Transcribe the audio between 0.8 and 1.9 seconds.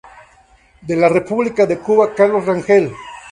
Por la República de